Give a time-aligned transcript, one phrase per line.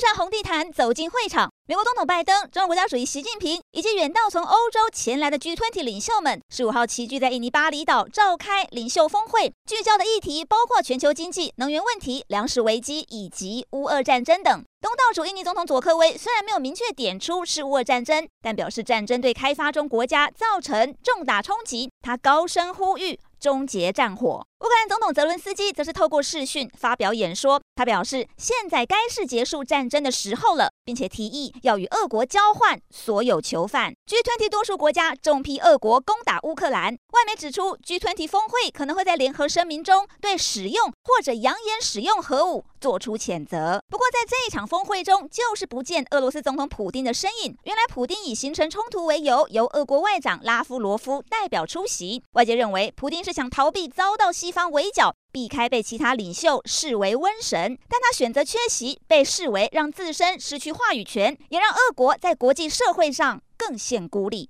[0.00, 1.50] 上红地毯，走进会场。
[1.66, 9.52] 美国总统拜登、中国国家主席习近平以及远道从欧洲前来的 G20 领袖们，十五号齐聚在印尼巴厘岛召开领袖峰会。
[9.68, 14.64] 聚焦的议题包括全球经济、能源问题、粮食危机以及乌俄战争等。
[14.80, 21.90] 东道主印尼总统佐科威虽然没有明确点出是乌俄战争，但表示战争对开发中国家造成重大冲击。
[22.00, 24.42] 他高声呼吁终结战火。
[24.60, 33.94] 乌克兰总统泽伦斯基则是透过视讯发表演说，他表示现在该是结束战争的时候了，并且提议要与俄国交换所有囚犯。
[34.06, 43.82] G20 多数国家重批俄国攻打乌克兰，外媒指出 G20 峰会可能会在联合声明中对使用或者扬言使用核武做出谴责。
[43.88, 47.56] 不过在这一场峰会中，就是不见俄罗斯总统普丁的身影。
[47.64, 52.22] 原来普丁以形成冲突为由，由俄国外长拉夫罗夫代表出席。
[52.32, 64.48] 外界认为普丁是想逃避遭到西方围剿，避开被其他领袖视为瘟神，但他选择缺席，被视为让自身失去话语权，也让俄国在国际社会上更显孤立。